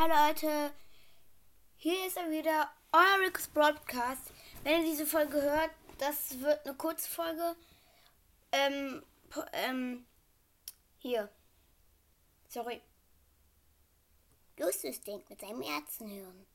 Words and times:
Hallo 0.00 0.14
Leute, 0.14 0.72
hier 1.76 2.06
ist 2.06 2.16
er 2.16 2.30
wieder, 2.30 2.70
euer 2.90 3.20
Rick's 3.20 3.46
Broadcast. 3.48 4.32
Wenn 4.62 4.80
ihr 4.80 4.90
diese 4.92 5.06
Folge 5.06 5.42
hört, 5.42 5.72
das 5.98 6.40
wird 6.40 6.64
eine 6.64 6.74
Kurzfolge. 6.74 7.54
Ähm, 8.50 9.04
ähm, 9.52 10.06
hier. 11.00 11.28
Sorry. 12.48 12.80
Justus 14.56 15.02
denkt 15.02 15.28
mit 15.28 15.38
seinem 15.38 15.60
Herzenhirn. 15.60 16.46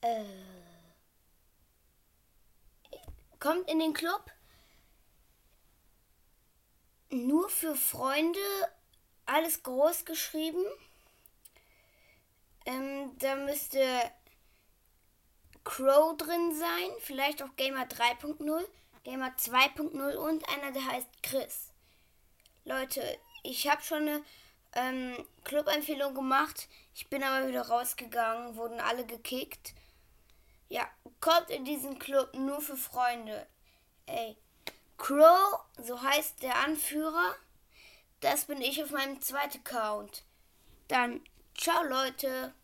Äh, 0.00 0.24
kommt 3.40 3.68
in 3.68 3.80
den 3.80 3.92
Club. 3.92 4.30
Nur 7.10 7.48
für 7.48 7.74
Freunde, 7.74 8.38
alles 9.26 9.64
groß 9.64 10.04
geschrieben. 10.04 10.64
Da 13.24 13.36
müsste 13.36 13.80
Crow 15.64 16.14
drin 16.14 16.54
sein, 16.54 16.90
vielleicht 17.00 17.42
auch 17.42 17.56
Gamer 17.56 17.86
3.0, 17.86 18.66
Gamer 19.02 19.28
2.0 19.28 20.14
und 20.16 20.46
einer, 20.50 20.72
der 20.72 20.84
heißt 20.84 21.08
Chris. 21.22 21.72
Leute, 22.66 23.02
ich 23.42 23.66
habe 23.66 23.80
schon 23.80 24.06
eine 24.06 24.22
ähm, 24.74 25.26
Club-Empfehlung 25.44 26.14
gemacht. 26.14 26.68
Ich 26.94 27.08
bin 27.08 27.22
aber 27.22 27.48
wieder 27.48 27.66
rausgegangen, 27.66 28.56
wurden 28.56 28.78
alle 28.78 29.06
gekickt. 29.06 29.72
Ja, 30.68 30.86
kommt 31.20 31.48
in 31.48 31.64
diesen 31.64 31.98
Club 31.98 32.34
nur 32.34 32.60
für 32.60 32.76
Freunde. 32.76 33.46
Ey, 34.04 34.36
Crow, 34.98 35.60
so 35.78 36.02
heißt 36.02 36.42
der 36.42 36.56
Anführer. 36.56 37.34
Das 38.20 38.44
bin 38.44 38.60
ich 38.60 38.82
auf 38.82 38.90
meinem 38.90 39.22
zweiten 39.22 39.60
Account. 39.60 40.24
Dann 40.88 41.24
Ciao 41.56 41.84
Leute, 41.84 42.52